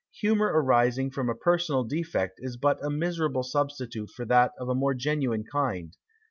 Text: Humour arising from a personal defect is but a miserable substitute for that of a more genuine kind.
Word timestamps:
Humour 0.21 0.47
arising 0.47 1.11
from 1.11 1.29
a 1.29 1.35
personal 1.35 1.83
defect 1.83 2.39
is 2.41 2.57
but 2.57 2.83
a 2.83 2.89
miserable 2.89 3.43
substitute 3.43 4.09
for 4.09 4.25
that 4.25 4.51
of 4.59 4.67
a 4.67 4.73
more 4.73 4.95
genuine 4.95 5.43
kind. 5.43 5.95